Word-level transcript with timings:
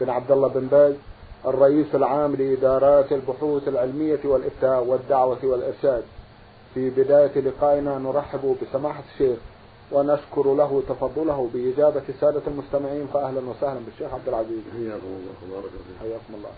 بن 0.00 0.10
عبد 0.10 0.30
الله 0.30 0.48
بن 0.48 0.66
باز 0.66 0.94
الرئيس 1.46 1.94
العام 1.94 2.34
لإدارات 2.34 3.12
البحوث 3.12 3.68
العلمية 3.68 4.20
والإفتاء 4.24 4.84
والدعوة 4.84 5.38
والإرشاد. 5.42 6.02
في 6.74 6.90
بداية 6.90 7.40
لقائنا 7.40 7.98
نرحب 7.98 8.56
بسماحة 8.62 9.02
الشيخ 9.14 9.38
ونشكر 9.92 10.54
له 10.54 10.82
تفضله 10.88 11.48
بإجابة 11.54 12.02
سادة 12.20 12.42
المستمعين. 12.46 13.06
فأهلا 13.06 13.40
وسهلا 13.40 13.80
بالشيخ 13.86 14.14
عبد 14.14 14.28
العزيز. 14.28 14.62
حياكم 14.72 15.06
الله 15.06 15.32
تبارك 15.48 15.70
حياكم 16.00 16.34
الله. 16.34 16.50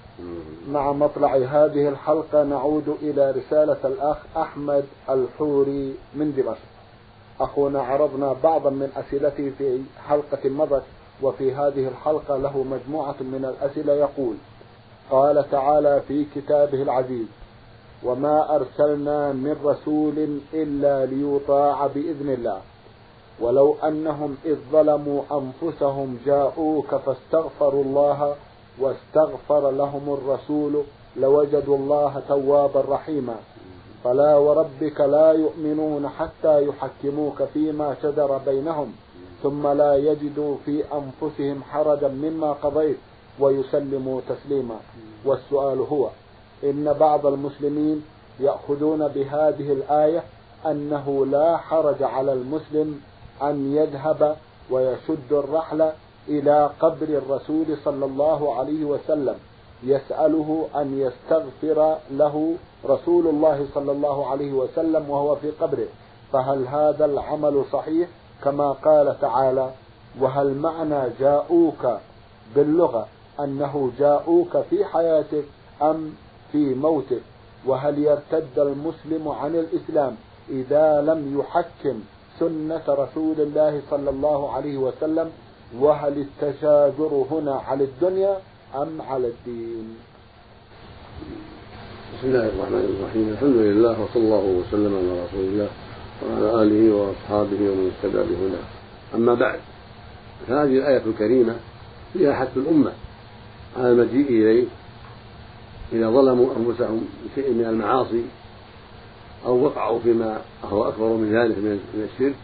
مع 0.71 0.93
مطلع 0.93 1.37
هذه 1.37 1.89
الحلقة 1.89 2.45
نعود 2.45 2.97
إلى 3.03 3.31
رسالة 3.31 3.79
الأخ 3.85 4.17
أحمد 4.37 4.85
الحوري 5.11 5.95
من 6.15 6.35
دمشق. 6.37 6.71
أخونا 7.41 7.83
عرضنا 7.83 8.37
بعضا 8.43 8.71
من 8.71 8.93
أسئلته 8.97 9.53
في 9.59 9.81
حلقة 10.09 10.49
مضت. 10.49 10.83
وفي 11.23 11.55
هذه 11.55 11.89
الحلقة 11.89 12.37
له 12.37 12.63
مجموعة 12.63 13.17
من 13.21 13.45
الأسئلة 13.45 13.93
يقول 13.93 14.35
قال 15.11 15.51
تعالى 15.51 16.01
في 16.09 16.27
كتابه 16.35 16.83
العزيز 16.83 17.27
وما 18.05 18.57
أرسلنا 18.57 19.33
من 19.33 19.57
رسول 19.65 20.39
إلا 20.55 21.07
ليطاع 21.07 21.87
بإذن 21.87 22.31
الله 22.31 22.61
ولو 23.41 23.77
أنهم 23.85 24.37
إذ 24.45 24.57
ظلموا 24.73 25.23
أنفسهم 25.33 26.19
جاءوك 26.27 26.95
فاستغفروا 26.95 27.85
الله 27.85 28.35
واستغفر 28.79 29.71
لهم 29.71 30.15
الرسول 30.15 30.83
لوجدوا 31.17 31.77
الله 31.77 32.23
توابا 32.29 32.85
رحيما 32.89 33.37
فلا 34.05 34.37
وربك 34.37 35.01
لا 35.01 35.33
يؤمنون 35.33 36.09
حتى 36.09 36.67
يحكموك 36.67 37.43
فيما 37.43 37.97
شجر 38.03 38.39
بينهم. 38.47 38.93
ثم 39.43 39.69
لا 39.69 39.97
يجدوا 39.97 40.57
في 40.65 40.85
أنفسهم 40.93 41.63
حرجا 41.63 42.09
مما 42.09 42.53
قضيت 42.53 42.97
ويسلموا 43.41 44.21
تسليما. 44.29 44.77
والسؤال 45.25 45.79
هو 45.79 46.09
إن 46.65 46.93
بعض 46.93 47.27
المسلمين 47.27 48.05
يأخذون 48.41 49.09
بهذه 49.09 49.73
الآية 49.73 50.23
أنه 50.67 51.27
لا 51.27 51.57
حرج 51.57 52.03
على 52.03 52.33
المسلم 52.33 53.01
أن 53.43 53.77
يذهب 53.77 54.37
ويشد 54.71 55.33
الرحل 55.33 55.91
إلى 56.29 56.71
قبر 56.81 57.09
الرسول 57.09 57.67
صلى 57.85 58.05
الله 58.05 58.55
عليه 58.55 58.85
وسلم 58.85 59.35
يسأله 59.83 60.69
أن 60.77 60.99
يستغفر 60.99 61.97
له 62.11 62.55
رسول 62.87 63.27
الله 63.27 63.67
صلى 63.75 63.93
الله 63.93 64.27
عليه 64.31 64.53
وسلم 64.53 65.11
وهو 65.11 65.37
في 65.37 65.51
قبره. 65.51 65.89
فهل 66.33 66.67
هذا 66.67 67.05
العمل 67.05 67.65
صحيح؟ 67.73 68.09
كما 68.45 68.73
قال 68.73 69.21
تعالى 69.21 69.71
وهل 70.21 70.55
معنى 70.55 71.01
جاءوك 71.21 71.99
باللغة 72.57 73.07
أنه 73.41 73.91
جاءوك 73.99 74.59
في 74.71 74.85
حياتك 74.85 75.45
أم 75.83 76.13
في 76.53 76.75
موتك؟ 76.75 77.23
وهل 77.67 77.99
يرتد 77.99 78.59
المسلم 78.59 79.29
عن 79.29 79.55
الإسلام 79.55 80.17
إذا 80.49 81.01
لم 81.01 81.41
يحكم 81.41 82.01
سنة 82.39 82.83
رسول 82.89 83.41
الله 83.41 83.83
صلى 83.91 84.11
الله 84.11 84.53
عليه 84.53 84.77
وسلم؟ 84.77 85.31
وهل 85.79 86.27
التشاجر 86.27 87.27
هنا 87.31 87.55
على 87.55 87.85
الدنيا 87.85 88.37
أم 88.75 89.03
على 89.03 89.27
الدين؟ 89.29 89.97
بسم 92.19 92.27
الله 92.29 92.47
الرحمن 92.47 92.85
الرحيم. 92.97 93.29
الحمد 93.29 93.57
لله 93.57 94.03
وصلى 94.03 94.23
الله 94.23 94.45
وسلم 94.61 94.93
على 94.97 95.25
رسول 95.25 95.45
الله. 95.45 95.69
وعلى 96.27 96.63
آله 96.63 96.95
وأصحابه 96.95 97.61
ومن 97.61 97.93
اهتدى 97.93 98.19
بهداه. 98.19 98.65
أما 99.15 99.35
بعد 99.35 99.61
فهذه 100.49 100.79
الآية 100.79 101.03
الكريمة 101.07 101.57
فيها 102.13 102.35
حث 102.35 102.57
الأمة. 102.57 102.93
على 103.77 103.91
المجيء 103.91 104.29
إليه 104.29 104.65
إذا 105.93 106.11
ظلموا 106.11 106.55
أنفسهم 106.57 107.05
بشيء 107.25 107.51
من 107.51 107.65
المعاصي 107.65 108.23
أو 109.47 109.65
وقعوا 109.65 109.99
فيما 109.99 110.41
هو 110.65 110.89
أكبر 110.89 111.07
من 111.07 111.33
ذلك 111.33 111.59
من 111.59 112.09
الشرك 112.15 112.35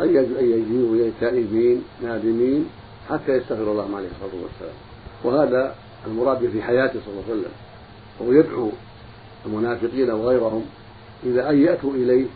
أن 0.00 0.08
يجيبوا 0.40 0.94
إليه 0.94 1.10
تائبين 1.20 1.82
نادمين 2.02 2.66
حتى 3.10 3.32
يستغفر 3.32 3.70
الله 3.70 3.96
عليه 3.96 4.08
الصلاة 4.08 4.42
والسلام. 4.42 4.74
وهذا 5.24 5.74
المراد 6.06 6.50
في 6.50 6.62
حياته 6.62 7.00
صلى 7.04 7.12
الله 7.12 7.24
عليه 7.28 7.40
وسلم. 7.40 7.52
وهو 8.20 8.32
يدعو 8.32 8.70
المنافقين 9.46 10.10
وغيرهم 10.10 10.64
إلى 11.24 11.50
أن 11.50 11.62
يأتوا 11.62 11.90
إليه 11.90 12.26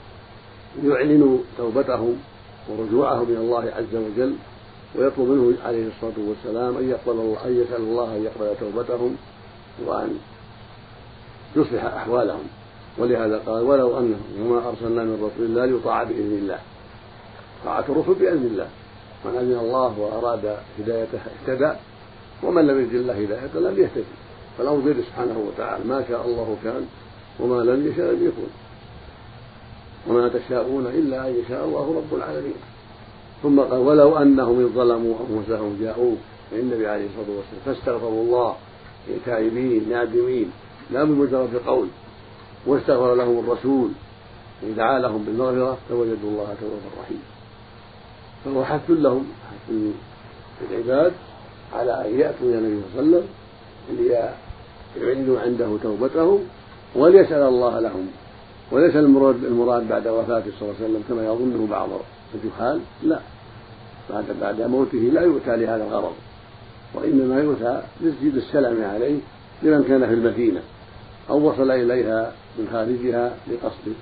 يعلنوا 0.84 1.38
توبتهم 1.58 2.16
ورجوعهم 2.68 3.22
إلى 3.22 3.38
الله 3.38 3.72
عز 3.76 3.94
وجل 3.94 4.34
ويطلب 4.94 5.28
منه 5.28 5.56
عليه 5.64 5.88
الصلاة 5.88 6.28
والسلام 6.28 6.76
أن 6.76 6.90
يقبل 6.90 7.20
الله 7.20 7.46
أن 7.46 7.62
يسأل 7.62 7.80
الله 7.80 8.16
أن 8.16 8.24
يقبل 8.24 8.54
توبتهم 8.60 9.16
وأن 9.86 10.18
يصلح 11.56 11.84
أحوالهم. 11.84 12.44
ولهذا 12.98 13.38
قال 13.46 13.62
ولو 13.62 13.98
أنهم 13.98 14.20
وما 14.40 14.68
أرسلنا 14.68 15.04
من 15.04 15.14
رسول 15.14 15.46
الله 15.46 15.66
ليطاع 15.66 16.02
بإذن 16.02 16.38
الله. 16.42 16.58
طاعة 17.64 17.84
الرسل 17.88 18.14
بإذن 18.14 18.46
الله. 18.46 18.68
من 19.24 19.34
أذن 19.36 19.58
الله 19.58 19.98
وأراد 19.98 20.56
هدايته 20.78 21.18
اهتدى 21.18 21.72
ومن 22.42 22.66
لم 22.66 22.80
يجد 22.80 22.94
الله 22.94 23.14
هداية 23.14 23.70
لم 23.70 23.78
يهتدي. 23.78 24.04
فالأمر 24.58 24.78
بيده 24.78 25.02
سبحانه 25.02 25.38
وتعالى 25.48 25.84
ما 25.84 26.04
شاء 26.08 26.26
الله 26.26 26.56
كان 26.64 26.86
وما 27.40 27.62
لم 27.62 27.86
يشاء 27.86 28.12
لم 28.12 28.26
يكن. 28.26 28.69
وما 30.08 30.28
تشاءون 30.28 30.86
إلا 30.86 31.28
أن 31.28 31.34
يشاء 31.44 31.64
الله 31.64 31.94
رب 31.96 32.18
العالمين. 32.18 32.54
ثم 33.42 33.60
قال 33.60 33.78
ولو 33.78 34.16
أنهم 34.16 34.60
إذ 34.60 34.68
ظلموا 34.74 35.14
أنفسهم 35.30 35.78
جاءوك 35.80 36.18
النبي 36.52 36.86
عليه 36.86 37.06
الصلاة 37.06 37.36
والسلام 37.36 37.60
فاستغفروا 37.66 38.22
الله 38.22 38.54
تائبين 39.26 39.88
نادمين 39.88 40.50
لا 40.90 41.04
بمجرد 41.04 41.60
قول 41.66 41.88
واستغفر 42.66 43.14
لهم 43.14 43.38
الرسول 43.38 43.90
دعا 44.76 44.98
لهم 44.98 45.24
بالمغفرة 45.24 45.78
فوجدوا 45.88 46.30
الله 46.30 46.54
توابا 46.60 47.02
رحيما 47.02 47.20
فهو 48.44 48.64
حث 48.64 48.90
لهم 48.90 49.26
حث 49.50 49.74
للعباد 50.70 51.12
على 51.72 52.06
أن 52.06 52.20
يأتوا 52.20 52.48
إلى 52.48 52.58
النبي 52.58 52.82
صلى 52.94 53.00
الله 53.02 53.18
عليه 53.18 53.26
وسلم 53.98 54.34
ليعلنوا 54.96 55.40
عنده 55.40 55.76
توبتهم 55.82 56.40
وليسأل 56.96 57.42
الله 57.42 57.80
لهم 57.80 58.06
وليس 58.70 58.96
المراد 58.96 59.44
المراد 59.44 59.88
بعد 59.88 60.08
وفاته 60.08 60.50
صلى 60.60 60.68
الله 60.68 60.74
عليه 60.80 60.84
وسلم 60.84 61.02
كما 61.08 61.24
يظنه 61.24 61.66
بعض 61.70 61.88
الجهال؟ 62.34 62.80
لا. 63.02 63.20
بعد 64.10 64.24
بعد 64.40 64.60
موته 64.60 64.98
لا 64.98 65.20
يؤتى 65.20 65.56
لهذا 65.56 65.84
الغرض. 65.84 66.14
وإنما 66.94 67.40
يؤتى 67.40 67.82
لتسجيل 68.00 68.36
السلام 68.36 68.84
عليه 68.84 69.18
لمن 69.62 69.84
كان 69.84 70.06
في 70.06 70.14
المدينة 70.14 70.60
أو 71.30 71.48
وصل 71.48 71.70
إليها 71.70 72.32
من 72.58 72.68
خارجها 72.72 73.34
لقصد 73.48 73.94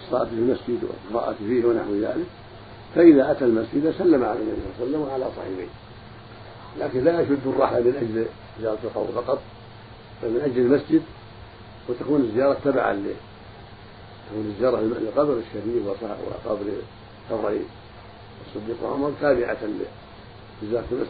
الصلاة 0.00 0.24
في 0.24 0.34
المسجد 0.34 0.78
والقراءة 0.82 1.34
فيه 1.38 1.64
ونحو 1.64 1.94
ذلك. 1.94 2.26
فإذا 2.94 3.30
أتى 3.30 3.44
المسجد 3.44 3.94
سلم 3.98 4.24
على 4.24 4.38
النبي 4.38 4.56
صلى 4.78 4.86
الله 4.86 4.98
عليه 4.98 4.98
وسلم 4.98 5.00
وعلى 5.00 5.24
صاحبيه. 5.36 5.68
لكن 6.80 7.04
لا 7.04 7.20
يشد 7.20 7.46
الرحل 7.46 7.84
من 7.84 7.96
أجل 7.96 8.26
زيارة 8.60 8.78
القبر 8.84 9.22
فقط 9.22 9.38
بل 10.22 10.28
من 10.30 10.40
أجل 10.40 10.60
المسجد 10.60 11.02
وتكون 11.88 12.20
الزيارة 12.20 12.56
تبعا 12.64 12.92
له 14.32 14.40
تكون 14.40 14.52
الزيارة 14.52 14.80
لقبر 14.80 15.32
الشريف 15.32 15.86
وقبر 15.86 16.70
قبر 17.30 17.58
الصديق 18.46 18.76
وعمر 18.84 19.12
تابعة 19.20 19.58
لزيارة 20.62 20.84
المسجد. 20.92 21.06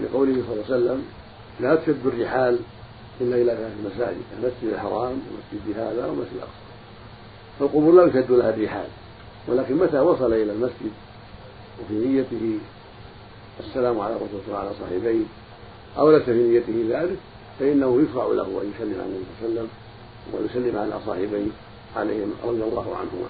لقوله 0.00 0.32
صلى 0.32 0.52
الله 0.52 0.64
عليه 0.64 0.74
وسلم 0.74 1.04
لا 1.60 1.74
تشد 1.74 2.06
الرحال 2.06 2.58
إلا 3.20 3.36
إلى 3.36 3.56
ثلاث 3.56 3.94
مساجد 3.94 4.22
المسجد 4.38 4.72
الحرام 4.74 5.12
ومسجد 5.12 5.78
هذا 5.78 6.06
ومسجد 6.06 6.32
الأقصى. 6.34 6.62
فالقبور 7.58 7.94
لا 7.94 8.06
يشد 8.06 8.30
لها 8.30 8.50
الرحال 8.50 8.88
ولكن 9.48 9.76
متى 9.76 9.98
وصل 9.98 10.32
إلى 10.32 10.52
المسجد؟ 10.52 10.92
وفي 11.80 11.94
نيته 11.94 12.58
السلام 13.60 14.00
على 14.00 14.16
الرسول 14.16 14.54
وعلى 14.54 14.70
صاحبيه. 14.80 15.24
أو 15.98 16.10
ليس 16.10 16.22
في 16.22 16.32
نيته 16.32 16.98
ذلك 16.98 17.16
فإنه 17.60 18.02
يشرع 18.02 18.26
له 18.26 18.62
أن 18.62 18.72
يسلم 18.74 19.00
على 19.00 19.08
النبي 19.08 19.24
صلى 19.40 19.48
الله 19.48 19.60
عليه 19.60 19.60
وسلم 19.60 19.68
ويسلم 20.32 20.78
على 20.78 21.00
صاحبيه. 21.06 21.50
عليهم 21.96 22.32
رضي 22.44 22.62
الله 22.62 22.96
عنهما. 22.96 23.28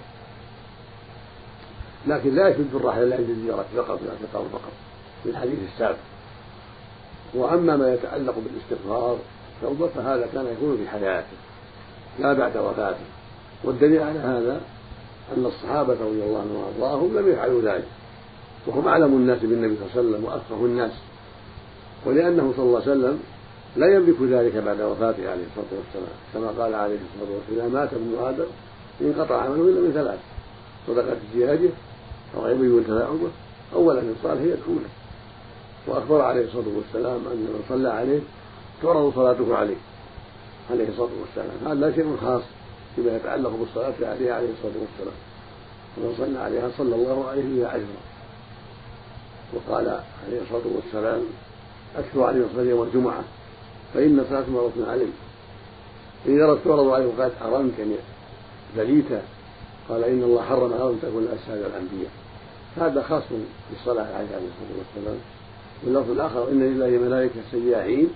لكن 2.06 2.34
لا 2.34 2.48
يشد 2.48 2.74
الرحل 2.74 3.02
الا 3.02 3.18
الزيارة 3.18 3.66
فقط 3.76 4.00
لا 4.02 4.28
تقام 4.32 4.48
فقط 4.52 4.72
في 5.22 5.30
الحديث 5.30 5.58
السابق 5.74 5.98
وأما 7.34 7.76
ما 7.76 7.94
يتعلق 7.94 8.34
بالاستغفار 8.38 9.18
فهذا 9.94 10.28
كان 10.32 10.46
يكون 10.46 10.76
في 10.76 10.88
حياته 10.88 11.36
لا 12.18 12.32
بعد 12.32 12.56
وفاته. 12.56 13.04
والدليل 13.64 14.02
على 14.02 14.18
هذا 14.18 14.60
أن 15.36 15.46
الصحابة 15.46 15.92
رضي 15.92 16.22
الله 16.22 16.38
عنهم 16.40 16.56
وأرضاهم 16.56 17.18
لم 17.18 17.32
يفعلوا 17.32 17.62
ذلك. 17.62 17.88
وهم 18.66 18.88
أعلم 18.88 19.12
الناس 19.12 19.38
بالنبي 19.38 19.76
صلى 19.76 19.86
الله 19.86 19.92
عليه 19.96 20.08
وسلم 20.08 20.24
وأفقه 20.24 20.66
الناس. 20.66 20.92
ولأنه 22.06 22.52
صلى 22.56 22.64
الله 22.64 22.80
عليه 22.80 22.90
وسلم 22.90 23.20
لا 23.76 23.86
يملك 23.96 24.16
ذلك 24.22 24.56
بعد 24.56 24.80
وفاته 24.80 25.30
عليه 25.30 25.44
الصلاة 25.44 25.72
والسلام. 25.78 26.16
كما 26.34 26.62
قال 26.62 26.74
عليه 26.74 26.98
الصلاة 27.14 27.36
والسلام 27.36 27.72
مات 27.72 27.88
ابن 27.92 28.16
آدم 28.20 28.46
انقطع 29.00 29.42
عمله 29.42 29.68
إلا 29.68 29.80
من 29.80 29.92
ثلاث 29.94 30.18
صدقة 30.86 31.16
جهاده 31.34 31.70
أو 32.36 32.44
علم 32.44 32.78
ينتفع 32.78 33.08
أولا 33.74 34.00
من 34.00 34.16
صالح 34.22 34.42
يدخله 34.42 34.88
وأخبر 35.86 36.20
عليه 36.20 36.44
الصلاة 36.44 36.64
والسلام 36.76 37.16
أن 37.32 37.36
من 37.36 37.64
صلى 37.68 37.88
عليه 37.88 38.20
تعرض 38.82 39.12
صلاته 39.14 39.56
عليه 39.56 39.76
عليه 40.70 40.88
الصلاة 40.88 41.10
والسلام. 41.20 41.78
هذا 41.78 41.92
شيء 41.94 42.16
خاص 42.22 42.42
فيما 42.96 43.16
يتعلق 43.16 43.50
بالصلاة 43.50 44.10
عليه 44.12 44.32
عليه 44.32 44.48
الصلاة 44.50 44.74
والسلام. 44.80 45.18
ومن 45.96 46.14
صلى 46.18 46.38
عليها 46.38 46.70
صلى 46.78 46.94
الله 46.94 47.28
عليه 47.28 47.42
بها 47.42 47.68
عشرا 47.68 48.02
وقال 49.54 50.00
عليه 50.26 50.40
الصلاة 50.42 50.74
والسلام 50.76 51.22
أكثر 51.96 52.24
عليه 52.24 52.44
الصلاة 52.46 52.64
يوم 52.64 52.82
الجمعة. 52.82 53.22
فإن 53.94 54.24
صلاة 54.30 54.44
مرة 54.50 54.72
عليه 54.88 55.12
إذا 56.26 56.58
تعرض 56.64 56.88
عليه 56.88 57.06
وقالت 57.06 57.34
أرمت 57.42 57.78
يعني 57.78 57.94
بليتا 58.76 59.22
قال 59.88 60.04
إن 60.04 60.22
الله 60.22 60.42
حرم 60.42 60.72
أن 60.72 60.98
تكون 61.02 61.28
أسهل 61.34 61.58
الأنبياء. 61.58 62.10
هذا 62.76 63.02
خاص 63.02 63.22
بالصلاة 63.70 64.14
عليه 64.14 64.26
الصلاة 64.26 64.78
والسلام. 64.78 65.18
واللفظ 65.84 66.10
الآخر 66.10 66.48
إن 66.48 66.60
لله 66.60 66.86
ملائكة 66.86 67.40
سياحين 67.50 68.08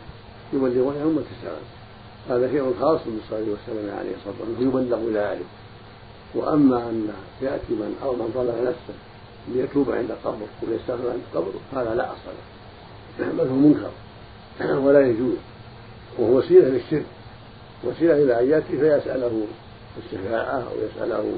يبلغون 0.52 0.94
أمة 0.96 1.24
السلام 1.36 1.62
هذا 2.28 2.50
شيء 2.52 2.74
خاص 2.80 3.00
بالصلاة 3.06 3.50
والسلام 3.50 3.98
عليه 3.98 4.14
الصلاة 4.16 4.34
والسلام 4.40 4.68
يبلغ 4.68 5.20
ذلك. 5.20 5.46
وأما 6.34 6.76
أن 6.76 7.08
يأتي 7.42 7.72
من 7.72 7.96
أو 8.02 8.12
من 8.12 8.30
ظلم 8.34 8.68
نفسه 8.68 8.94
ليتوب 9.48 9.90
عند 9.90 10.12
قبر 10.24 10.46
وليستغفر 10.62 11.10
عند 11.10 11.22
قبر 11.34 11.52
هذا 11.72 11.94
لا 11.94 12.06
أصل 12.12 12.30
له. 13.18 13.32
بل 13.38 13.48
هو 13.48 13.54
منكر. 13.54 13.90
ولا 14.86 15.00
يجوز. 15.00 15.36
وهو 16.18 16.38
وسيلة 16.38 16.68
للشرك 16.68 17.06
وسيلة 17.84 18.14
إلى 18.14 18.40
أن 18.40 18.50
يأتي 18.50 18.78
فيسأله 18.78 19.46
الشفاعة 20.04 20.58
أو 20.58 20.86
يسأله 20.86 21.32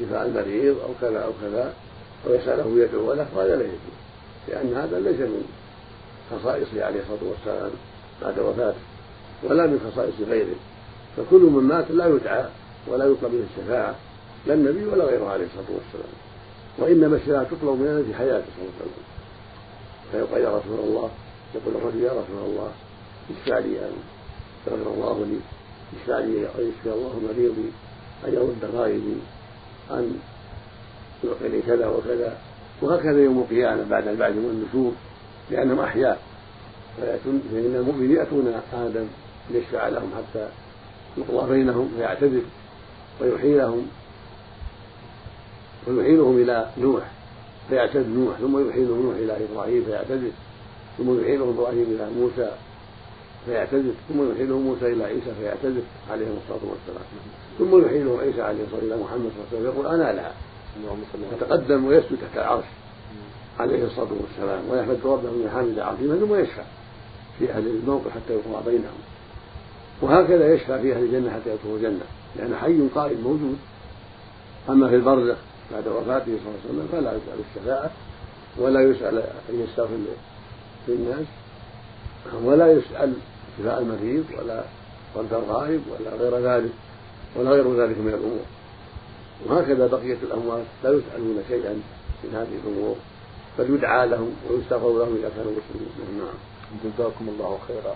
شفاء 0.00 0.26
المريض 0.26 0.76
أو 0.82 0.88
كذا 1.00 1.24
أو 1.24 1.30
كذا 1.42 1.72
أو 2.26 2.34
يسأله 2.34 2.84
يدعو 2.84 3.12
له 3.12 3.26
وهذا 3.34 3.56
لا 3.56 3.62
يجوز 3.62 3.96
لأن 4.48 4.74
هذا 4.76 5.00
ليس 5.00 5.20
من 5.20 5.44
خصائصه 6.30 6.84
عليه 6.84 7.00
الصلاة 7.00 7.30
والسلام 7.30 7.70
بعد 8.22 8.38
وفاته 8.38 8.78
ولا 9.42 9.66
من 9.66 9.90
خصائص 9.92 10.28
غيره. 10.28 10.56
فكل 11.16 11.40
من 11.40 11.62
مات 11.62 11.90
لا 11.90 12.06
يدعى 12.06 12.44
ولا 12.88 13.04
يطلب 13.04 13.32
منه 13.32 13.44
الشفاعة 13.56 13.94
لا 14.46 14.54
النبي 14.54 14.86
ولا 14.86 15.04
غيره 15.04 15.28
عليه 15.28 15.44
الصلاة 15.44 15.78
والسلام. 15.78 16.12
وإنما 16.78 17.16
الشفاعة 17.16 17.44
تطلب 17.44 17.80
منه 17.80 18.04
في 18.08 18.14
حياته 18.14 18.44
صلى 18.56 18.62
الله 18.62 18.72
عليه 18.80 18.90
وسلم. 18.90 19.06
فيقول 20.12 20.40
يا 20.40 20.48
رسول 20.48 20.78
الله 20.88 21.10
يقول 21.54 21.74
الرجل 21.76 22.02
يا 22.02 22.10
رسول 22.10 22.50
الله 22.50 22.70
اشفع 23.30 23.58
لي 23.58 23.78
أن 23.78 23.92
يغفر 24.66 24.90
الله 24.90 25.26
لي 25.26 25.38
اشفع 26.00 26.18
لي 26.18 26.46
أن 26.46 26.68
يشفي 26.68 26.92
الله 26.92 27.20
مريضي 27.28 27.70
أن 28.26 28.32
يرد 28.34 28.70
غائبي 28.74 29.16
أن 29.90 30.18
يعطيني 31.24 31.62
كذا 31.62 31.86
وكذا. 31.86 32.38
وهكذا 32.82 33.24
يوم 33.24 33.38
القيامة 33.38 33.84
بعد 33.90 34.08
البعث 34.08 34.34
والنشور 34.36 34.92
لأنهم 35.50 35.80
أحياء. 35.80 36.20
فإن 36.96 37.40
المؤمنين 37.52 38.16
يأتون 38.16 38.60
آدم 38.72 39.06
ليشفع 39.50 39.88
لهم 39.88 40.10
حتى 40.16 40.48
يقضى 41.16 41.50
بينهم 41.50 41.92
فيعتذر 41.96 42.42
ويحيلهم 43.20 43.86
ويحيلهم 45.88 46.36
إلى 46.42 46.70
نوح 46.78 47.02
فيعتذر 47.68 48.08
نوح 48.08 48.36
ثم 48.36 48.68
يحيلهم 48.68 49.02
نوح 49.02 49.16
إلى 49.16 49.44
إبراهيم 49.44 49.84
فيعتذر 49.84 50.30
ثم 50.98 51.20
يحيلهم 51.20 51.48
إبراهيم 51.48 51.82
إلى 51.82 52.10
موسى. 52.10 52.52
فيعتذر. 53.46 53.92
ثم 54.08 54.32
يحيلهم 54.32 54.62
موسى 54.62 54.92
إلى 54.92 55.04
عيسى 55.04 55.34
فيعتذر 55.40 55.82
عليهم 56.10 56.38
الصلاة 56.42 56.70
والسلام. 56.70 57.06
ثم 57.58 57.86
يحيلهم 57.86 58.20
عيسى 58.20 58.42
عليه 58.42 58.64
الصلاة 58.64 58.80
والسلام 58.80 58.98
إلى 58.98 59.04
محمد 59.04 59.30
صلى 59.30 59.42
الله 59.42 59.48
عليه 59.52 59.58
وسلم. 59.58 59.74
يقول 59.74 59.86
أنا 59.86 60.12
لها 60.12 60.32
يتقدم 61.32 61.84
ويسجد 61.84 62.18
تحت 62.22 62.36
العرش 62.36 62.64
عليه 63.58 63.84
الصلاة 63.84 64.08
والسلام 64.20 64.62
ويحمد 64.70 64.98
ربه 65.04 65.30
من 65.30 65.50
حامد 65.54 65.78
عظيما 65.78 66.16
ثم 66.16 66.34
يشفع 66.34 66.62
في 67.38 67.50
أهل 67.50 67.66
الموقف 67.66 68.10
حتى 68.10 68.32
يقضى 68.32 68.70
بينهم. 68.70 69.00
وهكذا 70.02 70.54
يشفع 70.54 70.78
في 70.78 70.92
أهل 70.92 71.04
الجنة 71.04 71.30
حتى 71.30 71.50
يدخلوا 71.50 71.76
الجنة. 71.76 72.04
لأن 72.36 72.56
حي 72.56 72.88
قائم 72.94 73.20
موجود. 73.20 73.58
أما 74.68 74.88
في 74.88 74.94
البرزخ 74.94 75.36
بعد 75.72 75.88
وفاته 75.88 76.24
صلى 76.24 76.34
الله 76.34 76.58
عليه 76.64 76.68
وسلم 76.68 76.88
فلا 76.92 77.10
يسأل 77.12 77.40
الشفاعة 77.50 77.90
ولا 78.58 78.80
يسأل 78.80 79.18
أن 79.50 79.60
يستغفر 79.60 79.96
للناس 80.88 81.26
ولا 82.44 82.72
يسأل 82.72 83.12
شفاء 83.58 83.80
المريض 83.80 84.24
ولا 84.38 84.62
رد 85.16 85.32
الغائب 85.32 85.80
ولا 85.90 86.10
غير 86.16 86.48
ذلك 86.48 86.70
ولا 87.36 87.50
غير 87.50 87.82
ذلك 87.82 87.98
من 87.98 88.08
الأمور. 88.08 88.44
وهكذا 89.46 89.86
بقية 89.86 90.18
الأموات 90.22 90.64
لا 90.84 90.90
يسألون 90.90 91.42
شيئا 91.48 91.72
من 92.24 92.34
هذه 92.34 92.58
الأمور 92.64 92.96
بل 93.58 93.74
يدعى 93.74 94.08
لهم 94.08 94.30
ويستغفر 94.50 94.98
لهم 94.98 95.16
إذا 95.18 95.30
كانوا 95.36 95.52
مسلمين. 95.52 96.18
نعم. 96.18 96.34
جزاكم 96.84 97.28
الله 97.28 97.58
خيرا. 97.68 97.94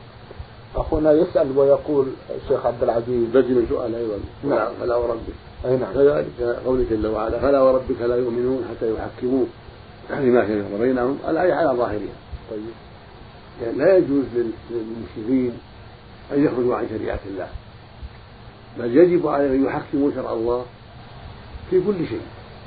أخونا 0.77 1.13
يسأل 1.13 1.59
ويقول 1.59 2.07
الشيخ 2.43 2.67
عبد 2.67 2.83
العزيز. 2.83 3.29
بدل 3.35 3.67
سؤال 3.69 3.95
أيضا. 3.95 4.19
نعم. 4.45 4.73
فلا 4.81 4.97
وربك. 4.97 5.35
أي 5.65 5.77
نعم. 5.77 5.95
كذلك 5.95 6.61
قوله 6.67 6.85
جل 6.91 7.07
وعلا 7.07 7.39
فلا 7.39 7.61
وربك 7.61 8.01
لا 8.01 8.17
يؤمنون 8.17 8.65
حتى 8.71 8.95
يحكموك. 8.95 9.49
فيما 10.09 10.47
شجر 10.47 10.79
بينهم 10.81 11.19
الآية 11.29 11.53
على 11.53 11.79
ظاهرها. 11.79 12.17
طيب. 12.51 12.90
يعني 13.63 13.77
لا 13.77 13.97
يجوز 13.97 14.25
للمسلمين 14.71 15.53
أن 16.33 16.45
يخرجوا 16.45 16.77
عن 16.77 16.87
شريعة 16.89 17.21
الله 17.27 17.49
بل 18.79 18.97
يجب 18.97 19.27
عليهم 19.27 19.53
أن 19.53 19.65
يحكموا 19.65 20.11
شرع 20.15 20.33
الله 20.33 20.65
في 21.71 21.81
كل 21.81 22.07
شيء 22.09 22.21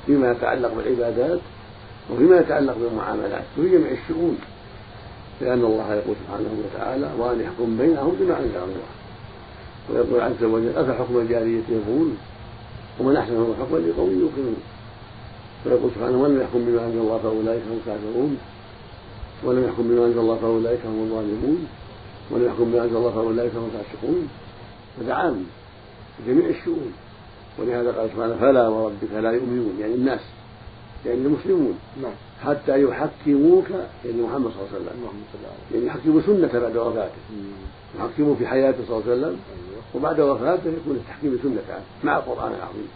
فيما 0.06 0.30
يتعلق 0.30 0.74
بالعبادات 0.74 1.40
وفيما 2.10 2.36
يتعلق 2.36 2.76
بالمعاملات 2.78 3.44
وفي 3.58 3.68
جميع 3.68 3.90
الشؤون 3.90 4.38
لأن 5.40 5.64
الله 5.64 5.94
يقول 5.94 6.16
سبحانه 6.26 6.64
وتعالى 6.64 7.10
وأن 7.18 7.40
يحكم 7.40 7.76
بينهم 7.76 8.16
بما 8.20 8.38
أنزل 8.38 8.56
الله 8.56 8.94
ويقول 9.90 10.20
عز 10.20 10.44
وجل 10.44 10.76
أفحكم 10.76 11.18
الجاهلية 11.18 11.62
يبغون؟ 11.68 12.16
ومن 13.00 13.16
أحسن 13.16 13.54
حكما 13.60 13.78
لقوم 13.78 14.10
يوقنون 14.20 14.56
ويقول 15.66 15.90
سبحانه 15.94 16.18
ولم 16.18 16.40
يحكم 16.40 16.64
بما 16.64 16.86
أنزل 16.86 16.98
الله 16.98 17.18
فأولئك 17.18 17.62
هم 17.70 17.78
الكافرون 17.78 18.38
ولم 19.44 19.64
يحكم 19.64 19.82
بما 19.82 20.06
أنزل 20.06 20.18
الله 20.18 20.36
فأولئك 20.36 20.80
هم 20.86 21.02
الظالمون. 21.02 21.66
ولم 22.30 22.46
يحكم 22.46 22.64
بما 22.64 22.84
أنزل 22.84 22.96
الله 22.96 23.10
فأولئك 23.10 23.52
هم 23.54 23.68
الفاسقون. 23.74 24.28
هذا 25.00 25.14
عام 25.14 25.44
في 26.16 26.32
جميع 26.32 26.48
الشؤون. 26.48 26.92
ولهذا 27.58 27.92
قال 27.92 28.10
سبحانه 28.10 28.36
فلا 28.40 28.68
وربك 28.68 29.12
لا 29.12 29.30
يؤمنون. 29.30 29.76
يعني 29.80 29.94
الناس. 29.94 30.20
يعني 31.06 31.18
المسلمون. 31.18 31.78
نعم. 32.02 32.12
حتى 32.44 32.82
يحكموك 32.82 33.66
يعني 34.04 34.22
محمد 34.22 34.50
صلى 34.50 34.60
الله 34.60 34.68
عليه 34.74 34.80
وسلم. 34.80 35.22
يعني 35.74 35.86
يحكموا 35.86 36.20
سنة 36.26 36.60
بعد 36.60 36.76
وفاته. 36.76 37.12
يحكموا 37.98 38.34
في 38.34 38.46
حياته 38.46 38.78
صلى 38.88 38.96
الله 38.96 39.10
عليه 39.10 39.20
وسلم. 39.20 39.36
أيوه. 39.38 39.82
وبعد 39.94 40.20
وفاته 40.20 40.68
يكون 40.68 40.96
التحكيم 40.96 41.38
سنة 41.42 41.80
مع 42.04 42.16
القرآن 42.16 42.52
العظيم. 42.52 42.88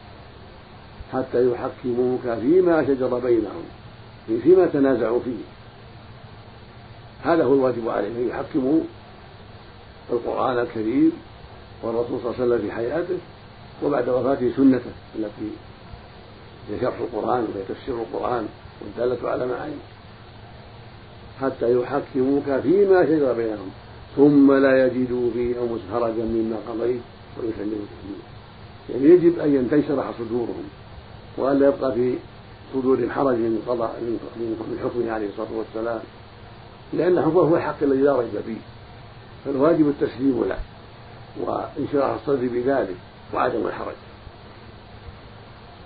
حتى 1.12 1.50
يحكموك 1.50 2.20
فيما 2.40 2.86
شجر 2.86 3.18
بينهم. 3.18 3.64
فيما 4.42 4.66
تنازعوا 4.66 5.20
فيه. 5.24 5.57
هذا 7.22 7.44
هو 7.44 7.54
الواجب 7.54 7.88
عليهم 7.88 8.16
أن 8.16 8.28
يحكموا 8.28 8.80
القرآن 10.12 10.58
الكريم 10.58 11.12
والرسول 11.82 12.20
صلى 12.20 12.30
الله 12.30 12.34
عليه 12.40 12.44
وسلم 12.54 12.68
في 12.68 12.74
حياته 12.74 13.18
وبعد 13.84 14.08
وفاته 14.08 14.52
سنته 14.56 14.90
التي 15.18 15.50
هي 16.70 16.80
شرح 16.80 16.98
القرآن 17.00 17.46
وهي 17.54 17.62
تفسير 17.68 17.94
القرآن 17.94 18.48
والدالة 18.80 19.28
على 19.28 19.46
معانيه. 19.46 19.84
حتى 21.40 21.72
يحكموك 21.72 22.44
فيما 22.62 23.06
شجر 23.06 23.32
بينهم 23.32 23.70
ثم 24.16 24.52
لا 24.52 24.86
يجدوا 24.86 25.30
في 25.30 25.48
أنفسهم 25.48 25.92
حرجا 25.92 26.24
مما 26.24 26.56
قضيت 26.68 27.00
ويسلموا 27.38 27.86
تسليما. 27.92 28.28
يعني 28.90 29.04
يجب 29.04 29.38
أن 29.38 29.68
تنشرح 29.70 30.10
صدورهم 30.18 30.68
وأن 31.38 31.58
لا 31.58 31.68
يبقى 31.68 31.92
في 31.92 32.14
صدورهم 32.74 33.10
حرج 33.10 33.36
من 33.36 33.62
قضاء 33.66 34.00
من 34.36 34.78
حكمه 34.84 35.12
عليه 35.12 35.28
الصلاة 35.28 35.58
والسلام. 35.58 36.00
لأن 36.92 37.22
حكمه 37.22 37.40
هو 37.40 37.56
الحق 37.56 37.82
الذي 37.82 38.02
لا 38.02 38.16
ريب 38.16 38.40
فيه. 38.46 38.60
فالواجب 39.44 39.88
التسليم 39.88 40.44
له 40.44 40.58
وانشراح 41.40 42.10
الصدر 42.10 42.48
بذلك 42.48 42.96
وعدم 43.34 43.66
الحرج. 43.66 43.94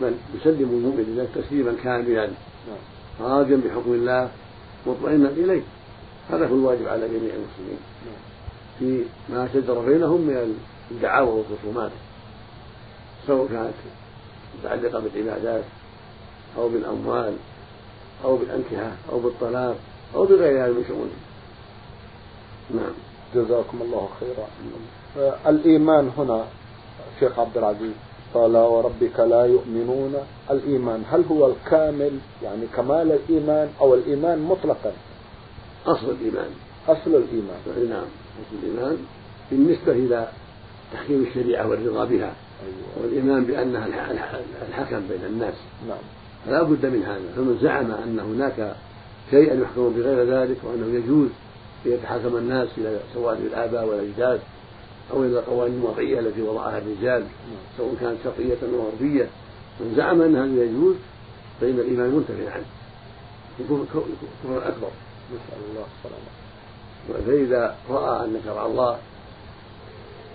بل 0.01 0.15
يسلم 0.35 0.69
المؤمن 0.71 1.05
لله 1.09 1.27
تسليما 1.35 1.75
كاملا. 1.85 2.31
راجا 3.21 3.57
بحكم 3.57 3.93
الله 3.93 4.31
مطمئنا 4.87 5.29
إليه 5.29 5.63
هذا 6.31 6.47
هو 6.47 6.55
الواجب 6.55 6.89
على 6.89 7.09
جميع 7.09 7.35
المسلمين. 7.35 7.79
في 8.79 9.05
ما 9.29 9.49
شجر 9.55 9.81
بينهم 9.81 10.21
من 10.21 10.59
الدعاوى 10.91 11.29
والخصومات 11.29 11.91
سواء 13.27 13.49
كانت 13.49 13.75
متعلقة 14.59 15.01
بالعبادات 15.01 15.65
أو 16.59 16.69
بالأموال 16.69 17.37
أو 18.25 18.37
بالأنكحة 18.37 18.93
أو 19.13 19.19
بالطلاق. 19.19 19.77
أو 20.15 20.25
بغيرها 20.25 20.67
من 20.67 20.85
شؤونهم 20.89 21.23
نعم. 22.71 22.93
جزاكم 23.35 23.83
الله 23.83 24.09
خيرا. 24.21 24.47
آه، 25.19 25.51
الإيمان 25.51 26.11
هنا 26.19 26.45
شيخ 27.21 27.39
عبد 27.39 27.57
العزيز 27.57 27.93
قال 28.35 28.57
وربك 28.57 29.21
لا 29.21 29.45
يؤمنون. 29.45 30.15
الإيمان 30.51 31.03
هل 31.11 31.25
هو 31.31 31.47
الكامل؟ 31.47 32.19
يعني 32.43 32.67
كمال 32.77 33.13
الإيمان 33.13 33.69
أو 33.81 33.95
الإيمان 33.95 34.39
مطلقا؟ 34.39 34.93
أصل 35.87 36.11
الإيمان. 36.11 36.51
أصل 36.89 37.11
الإيمان. 37.11 37.89
نعم. 37.91 38.05
أصل 38.41 38.57
الإيمان. 38.63 38.99
بالنسبة 39.51 39.93
إلى 39.93 40.29
تحكيم 40.93 41.27
الشريعة 41.29 41.69
والرضا 41.69 42.05
بها. 42.05 42.33
أيوة. 42.63 43.03
والإيمان 43.03 43.45
بأنها 43.45 43.87
الحكم 44.69 45.01
بين 45.09 45.25
الناس. 45.27 45.55
نعم. 45.89 45.99
فلا 46.47 46.63
بد 46.63 46.87
من 46.87 47.03
هذا. 47.03 47.33
فمن 47.37 47.59
زعم 47.63 47.91
أن 47.91 48.21
هناك 48.21 48.77
شيئا 49.33 49.55
يحكم 49.63 49.93
بغير 49.97 50.25
ذلك 50.25 50.57
وأنه 50.65 50.99
يجوز 50.99 51.29
أن 51.87 51.93
يتحاكم 51.93 52.37
الناس 52.37 52.69
إلى 52.79 53.01
سواء 53.15 53.35
الآباء 53.35 53.85
والأجداد 53.87 54.41
أو 55.13 55.25
إلى 55.25 55.39
القوانين 55.39 55.79
الوضعية 55.79 56.21
التي 56.21 56.43
وضعها 56.43 56.79
الرجال 56.79 57.25
سواء 57.79 57.95
كانت 58.01 58.17
شرقية 58.25 58.57
أو 58.63 58.85
غربية. 58.85 59.29
من 59.81 59.95
زعم 59.97 60.23
أن 60.23 60.37
هذا 60.37 60.65
يجوز 60.65 60.97
فإن 61.61 61.79
الإيمان 61.79 62.11
منتفي 62.11 62.49
عنه. 62.49 62.65
يكون 63.61 63.87
كفر 63.95 64.69
أكبر. 64.69 64.91
نسأل 65.33 65.63
الله 65.71 65.87
السلامة 65.99 66.43
فإذا 67.27 67.77
رأى 67.91 68.25
أن 68.25 68.41
شرع 68.45 68.67
الله 68.67 68.99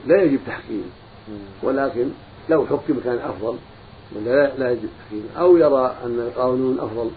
لا 0.08 0.24
يجب 0.24 0.40
تحكيم 0.48 0.92
ولكن 1.64 2.10
لو 2.50 2.66
حكم 2.66 3.00
كان 3.04 3.18
أفضل 3.18 3.58
ولا 4.16 4.56
لا 4.58 4.72
يجب 4.72 4.90
تحكيم 5.00 5.30
أو 5.38 5.58
يرى 5.58 5.96
أن 6.06 6.20
القانون 6.20 6.80
أفضل 6.80 7.12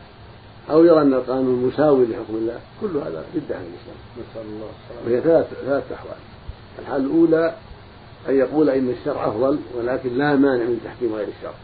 أو 0.71 0.85
يرى 0.85 1.03
أن 1.03 1.15
القانون 1.15 1.65
مساوي 1.67 2.07
لحكم 2.07 2.35
الله. 2.35 2.61
كل 2.81 2.97
هذا 2.97 3.25
ردة 3.35 3.57
عن 3.57 3.65
الإسلام. 3.71 3.99
نسأل 4.19 4.47
الله 4.47 4.71
السلامة. 4.83 5.07
وهي 5.07 5.21
ثلاث 5.21 5.65
ثلاث 5.65 5.93
أحوال. 5.93 6.19
الحال 6.79 7.01
الأولى 7.05 7.55
أن 8.29 8.35
يقول 8.35 8.71
إن 8.71 8.91
الشرع 8.91 9.29
أفضل 9.29 9.59
ولكن 9.79 10.19
لا 10.19 10.37
مانع 10.37 10.65
من 10.65 10.81
تحكيم 10.85 11.15
غير 11.15 11.29
الشرع. 11.29 11.55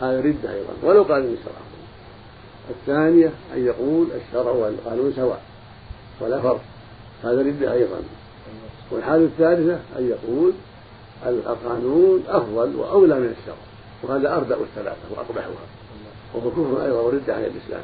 هذا 0.00 0.20
ردة 0.20 0.54
أيضا 0.54 0.72
ولو 0.82 1.02
قال 1.02 1.22
إن 1.22 1.32
الشرع 1.32 1.52
أفضل. 1.52 1.84
الثانية 2.70 3.32
أن 3.54 3.66
يقول 3.66 4.06
الشرع 4.12 4.50
والقانون 4.50 5.12
سواء 5.16 5.42
ولا 6.20 6.40
فرق. 6.40 6.60
هذا 7.24 7.42
ردة 7.42 7.72
أيضا. 7.72 7.96
والحالة 8.90 9.24
الثالثة 9.24 9.78
أن 9.98 10.08
يقول 10.08 10.52
القانون 11.26 12.22
أفضل 12.28 12.76
وأولى 12.76 13.14
من 13.14 13.34
الشرع. 13.40 13.56
وهذا 14.02 14.36
أردأ 14.36 14.56
الثلاثة 14.56 15.02
وأقبحها. 15.10 15.50
وهو 16.34 16.50
كفر 16.50 16.84
أيضا 16.84 17.00
وردة 17.00 17.34
عن 17.34 17.44
الإسلام. 17.44 17.82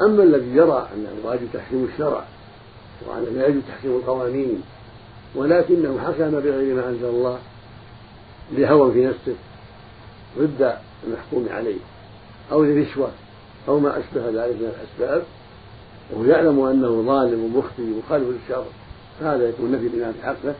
أما 0.00 0.22
الذي 0.22 0.56
يرى 0.56 0.88
أن 0.94 1.06
الواجب 1.18 1.48
تحكيم 1.52 1.88
الشرع 1.92 2.24
وأنه 3.06 3.30
لا 3.30 3.46
يجب 3.46 3.62
تحكيم 3.68 3.96
القوانين 3.96 4.62
ولكنه 5.34 5.98
حكم 6.06 6.30
بغير 6.30 6.74
ما 6.74 6.88
أنزل 6.88 7.04
الله 7.04 7.38
لهوى 8.52 8.92
في 8.92 9.06
نفسه 9.06 9.34
ضد 10.38 10.76
المحكوم 11.06 11.48
عليه 11.50 11.78
أو 12.52 12.64
لرشوة 12.64 13.10
أو 13.68 13.80
ما 13.80 13.98
أشبه 13.98 14.26
ذلك 14.26 14.56
من 14.56 14.72
الأسباب 14.76 15.22
وهو 16.10 16.24
يعلم 16.24 16.60
أنه 16.60 17.02
ظالم 17.02 17.44
ومخطئ 17.44 17.82
مخالف 17.82 18.28
للشرع 18.28 18.64
فهذا 19.20 19.48
يكون 19.48 19.72
نفي 19.72 19.86
الإيمان 19.86 20.14
بحقه 20.22 20.54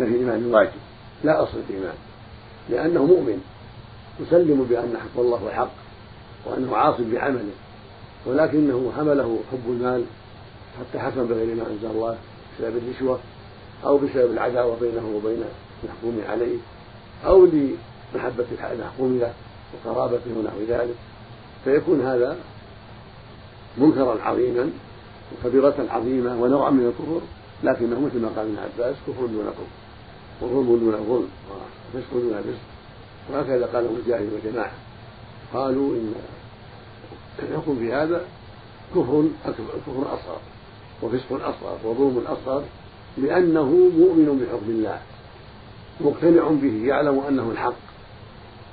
نفي 0.00 0.10
الإيمان 0.10 0.38
الواجب 0.38 0.80
لا 1.24 1.42
أصل 1.42 1.58
الإيمان 1.68 1.94
لأنه 2.70 3.04
مؤمن 3.06 3.42
يسلم 4.20 4.66
بأن 4.70 4.96
حق 4.96 5.20
الله 5.20 5.46
الحق 5.46 5.72
وأنه 6.46 6.76
عاص 6.76 7.00
بعمله 7.00 7.52
ولكنه 8.26 8.92
حمله 8.96 9.38
حب 9.52 9.68
المال 9.68 10.04
حتى 10.80 10.98
حكم 10.98 11.26
بغير 11.26 11.54
ما 11.54 11.62
أنزل 11.70 11.86
الله 11.90 12.16
بسبب 12.58 12.76
الرشوة 12.76 13.18
أو 13.84 13.98
بسبب 13.98 14.32
العداوة 14.32 14.76
بينه 14.80 15.12
وبين 15.16 15.44
المحكوم 15.84 16.20
عليه 16.28 16.56
أو 17.26 17.44
لمحبة 17.46 18.44
المحكوم 18.72 19.18
له 19.18 19.32
وقرابته 19.74 20.38
ونحو 20.38 20.58
ذلك. 20.68 20.94
فيكون 21.64 22.00
هذا 22.00 22.36
منكرا 23.78 24.22
عظيما 24.22 24.70
وكبيرة 25.32 25.86
عظيمة 25.90 26.42
ونوعا 26.42 26.70
من 26.70 26.86
الكفر 26.86 27.20
لكنه 27.64 28.00
مثل 28.00 28.20
ما 28.20 28.28
قال 28.28 28.46
ابن 28.46 28.56
عباس 28.58 28.96
كفر 29.08 29.26
دون 29.26 29.46
كفر 29.46 30.46
وظلم 30.46 30.66
دون 30.66 30.92
ظلم 30.92 31.28
وفسق 31.94 32.12
دون 32.12 32.42
فسق 32.42 32.58
وهكذا 33.32 33.66
قاله 33.66 33.88
مجاهد 33.92 34.28
وجماعة 34.32 34.72
قالوا 35.54 35.94
إن 35.94 36.14
الحكم 37.42 37.78
في 37.78 37.92
هذا 37.92 38.24
كفر 38.90 39.24
أكبر 39.44 39.74
كفر 39.86 40.14
أصغر 40.14 40.38
وفسق 41.02 41.32
أصغر 41.32 41.78
وظلم 41.84 42.24
أصغر 42.26 42.62
لأنه 43.18 43.64
مؤمن 43.98 44.46
بحكم 44.46 44.70
الله 44.70 44.98
مقتنع 46.00 46.48
به 46.48 46.86
يعلم 46.86 47.20
أنه 47.28 47.50
الحق 47.50 47.74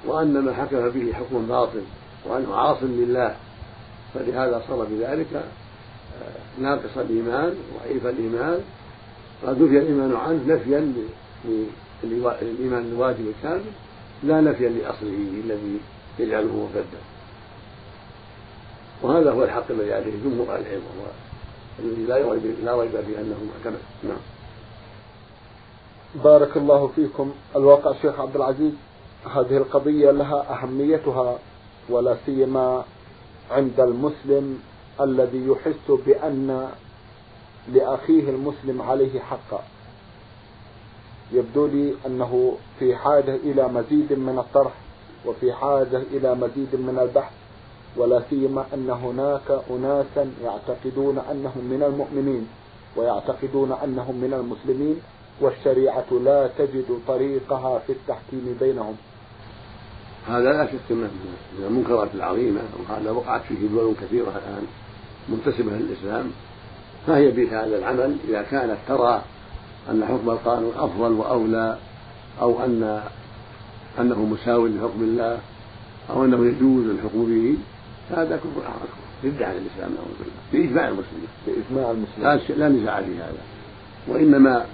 وأن 0.08 0.40
ما 0.40 0.54
حكم 0.54 0.90
به 0.90 1.14
حكم 1.14 1.46
باطل 1.46 1.82
وأنه 2.26 2.56
عاص 2.56 2.78
لله. 2.84 3.36
فلهذا 4.14 4.62
صار 4.68 4.88
بذلك 4.92 5.34
آه، 5.36 6.62
ناقص 6.62 6.98
الإيمان 6.98 7.54
ضعيف 7.80 8.06
الإيمان 8.06 8.60
قد 9.44 9.62
نفي 9.62 9.78
الإيمان 9.78 10.16
عنه 10.16 10.40
نفيا 10.48 10.94
للإيمان 12.04 12.86
الواجب 12.92 13.34
الكامل 13.38 13.72
لا 14.24 14.42
نفيا 14.42 14.70
لأصله 14.70 15.28
الذي 15.46 15.80
يجعله 16.20 16.70
مرتدا 16.74 17.02
وهذا 19.02 19.32
هو 19.32 19.44
الحق 19.44 19.64
الذي 19.70 19.94
عليه 19.94 20.12
جمهور 20.24 20.56
أهل 20.56 20.62
العلم 20.62 20.82
وهو 20.82 21.12
الذي 21.80 22.06
لا 22.06 22.32
ريب 22.32 22.56
لا 22.64 22.82
ريب 22.82 22.92
في 22.92 23.20
أنه 23.22 23.38
محكم 23.50 23.76
نعم. 24.04 24.18
بارك 26.16 26.58
الله 26.58 26.88
فيكم. 26.88 27.32
الواقع 27.56 27.94
شيخ 28.02 28.20
عبد 28.20 28.36
العزيز 28.36 28.74
هذه 29.36 29.58
القضية 29.58 30.12
لها 30.12 30.46
أهميتها 30.54 31.40
ولا 31.90 32.18
سيما 32.26 32.84
عند 33.52 33.80
المسلم 33.80 34.60
الذي 35.02 35.48
يحس 35.48 35.92
بأن 36.06 36.70
لأخيه 37.74 38.30
المسلم 38.30 38.82
عليه 38.82 39.20
حقا. 39.20 39.64
يبدو 41.32 41.68
لي 41.68 41.94
أنه 42.06 42.58
في 42.80 42.96
حاجة 42.96 43.36
إلى 43.36 43.68
مزيد 43.68 44.14
من 44.14 44.40
الطرح 44.40 44.74
وفي 45.26 45.54
حاجة 45.54 46.02
إلى 46.12 46.36
مزيد 46.36 46.76
من 46.76 47.00
البحث. 47.02 47.41
ولا 47.98 48.22
سيما 48.30 48.66
أن 48.74 48.90
هناك 48.90 49.62
أناسا 49.70 50.32
يعتقدون 50.44 51.18
أنهم 51.32 51.66
من 51.72 51.84
المؤمنين 51.84 52.48
ويعتقدون 52.96 53.72
أنهم 53.84 54.16
من 54.16 54.34
المسلمين 54.34 54.96
والشريعة 55.42 56.06
لا 56.24 56.48
تجد 56.58 57.00
طريقها 57.08 57.80
في 57.80 57.92
التحكيم 57.92 58.58
بينهم. 58.60 58.96
هذا 60.28 60.54
لا 60.54 60.66
شك 60.66 60.92
أنه 60.92 61.10
من 61.60 61.66
المنكرات 61.68 62.10
العظيمة 62.16 62.62
وهذا 62.80 63.12
وقعت 63.12 63.42
فيه 63.42 63.68
دول 63.68 63.96
كثيرة 64.02 64.30
الآن 64.30 64.66
منتسبه 65.30 65.72
للإسلام. 65.72 66.32
فهي 67.08 67.32
بهذا 67.32 67.78
العمل؟ 67.78 68.18
إذا 68.30 68.42
كانت 68.42 68.78
ترى 68.88 69.22
أن 69.90 70.06
حكم 70.06 70.30
القانون 70.30 70.72
أفضل 70.78 71.12
وأولى 71.12 71.78
أو 72.42 72.64
أن 72.66 73.04
أنه 74.00 74.26
مساو 74.26 74.68
لحكم 74.68 75.02
الله 75.02 75.40
أو 76.10 76.26
أنه 76.26 76.46
يجوز 76.46 76.86
الحكم 76.86 77.26
به 77.26 77.58
هذا 78.14 78.38
كفر 78.38 78.68
اكبر 78.68 79.02
رد 79.24 79.44
عن 79.44 79.52
الإسلام 79.52 79.92
نعوذ 79.96 80.14
بالله 80.20 80.42
بإجماع 80.54 80.88
المسلمين. 80.88 81.28
بإجماع 81.48 81.92
المسلمين. 81.92 82.60
لا 82.60 82.70
نزاع 82.70 83.02
في 83.02 83.18
هذا. 83.18 83.42
وإنما 84.08 84.66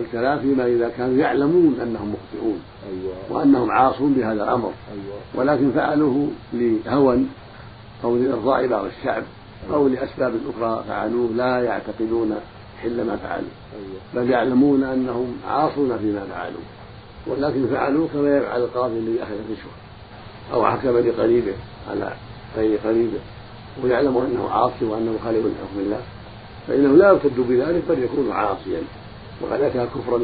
الكلام 0.00 0.38
فيما 0.38 0.66
إذا 0.66 0.88
كانوا 0.88 1.18
يعلمون 1.18 1.80
أنهم 1.82 2.14
مخطئون. 2.14 2.60
أيوة. 2.90 3.14
وأنهم 3.30 3.70
عاصون 3.70 4.12
بهذا 4.12 4.44
الأمر. 4.44 4.72
أيوة. 4.92 5.18
ولكن 5.34 5.70
فعلوه 5.70 6.28
لهوى 6.52 7.24
أو 8.04 8.16
لإرضاء 8.16 8.66
بعض 8.66 8.84
الشعب 8.84 9.22
أو 9.72 9.88
لأسباب 9.88 10.34
أخرى 10.48 10.84
فعلوه 10.88 11.30
لا 11.30 11.60
يعتقدون 11.60 12.36
حل 12.82 13.06
ما 13.06 13.16
فعلوا 13.16 13.48
أيوة. 13.74 14.24
بل 14.24 14.30
يعلمون 14.30 14.84
أنهم 14.84 15.36
عاصون 15.48 15.98
فيما 15.98 16.24
فعلوا 16.30 16.60
ولكن 17.26 17.66
فعلوا 17.66 18.08
كما 18.12 18.36
يفعل 18.36 18.60
القاضي 18.60 18.98
الذي 18.98 19.22
أخذ 19.22 19.32
الرشوة 19.32 19.72
أو 20.52 20.66
حكم 20.66 20.98
لقريبه 20.98 21.52
على 21.90 22.12
غير 22.56 22.78
قريبه 22.84 23.20
ويعلم 23.84 24.16
أنه 24.16 24.48
عاصي 24.48 24.84
وأنه 24.84 25.18
خالف 25.24 25.46
لحكم 25.46 25.78
الله. 25.78 26.00
فإنه 26.68 26.96
لا 26.96 27.08
يرتد 27.08 27.40
بذلك 27.48 27.82
بل 27.88 28.02
يكون 28.02 28.32
عاصيا. 28.32 28.82
وقد 29.42 29.60
أتى 29.60 29.86
كفرا 29.86 30.20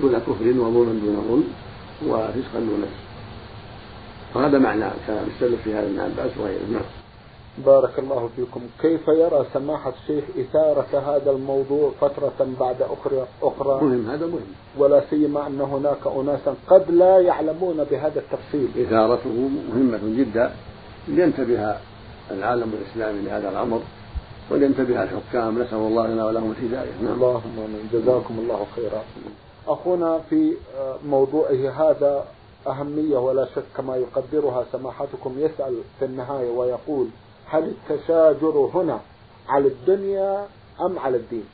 دون 0.00 0.18
كفر 0.18 0.60
وظلما 0.60 1.00
دون 1.04 1.24
ظلم 1.28 1.44
وفسقا 2.06 2.58
دون 2.58 2.82
فسق 2.82 3.08
وهذا 4.34 4.58
معنى 4.58 4.84
كان 5.06 5.26
السلف 5.34 5.62
في 5.62 5.74
هذا 5.74 5.86
ابن 5.86 6.00
عباس 6.00 6.30
وغيره. 6.38 6.62
نعم. 6.72 6.82
بارك 7.66 7.98
الله 7.98 8.28
فيكم. 8.36 8.60
كيف 8.80 9.08
يرى 9.08 9.46
سماحة 9.54 9.92
الشيخ 10.02 10.24
إثارة 10.38 11.16
هذا 11.16 11.30
الموضوع 11.30 11.90
فترة 12.00 12.46
بعد 12.60 12.82
أخرى 12.82 13.26
أخرى؟ 13.42 13.86
مهم. 13.86 14.10
هذا 14.10 14.26
مهم. 14.26 14.40
ولا 14.78 15.02
سيما 15.10 15.46
أن 15.46 15.60
هناك 15.60 16.06
أناسا 16.06 16.54
قد 16.68 16.90
لا 16.90 17.20
يعلمون 17.20 17.84
بهذا 17.90 18.20
التفصيل. 18.20 18.68
إثارته 18.86 19.48
مهمة 19.74 20.00
جدا. 20.18 20.52
لينتبه 21.08 21.76
العالم 22.30 22.72
الإسلامي 22.72 23.20
لهذا 23.20 23.48
الأمر 23.48 23.82
ولينتبه 24.50 25.02
الحكام 25.02 25.62
نسأل 25.62 25.78
الله 25.78 26.06
لنا 26.06 26.26
ولهم 26.26 26.50
الهداية. 26.58 26.90
نعم. 27.02 27.12
اللهم 27.12 27.58
آمين 27.58 27.88
جزاكم 27.92 28.38
الله 28.38 28.66
خيرا. 28.76 29.02
أخونا 29.68 30.18
في 30.30 30.54
موضوعه 31.06 31.70
هذا 31.70 32.24
أهمية 32.66 33.16
ولا 33.16 33.46
شك 33.54 33.62
كما 33.76 33.96
يقدرها 33.96 34.64
سماحتكم 34.72 35.34
يسأل 35.38 35.74
في 35.98 36.04
النهاية 36.04 36.50
ويقول 36.50 37.06
هل 37.46 37.64
التشاجر 37.64 38.70
هنا 38.74 39.00
على 39.48 39.68
الدنيا 39.68 40.46
أم 40.80 40.98
على 40.98 41.16
الدين؟ 41.16 41.44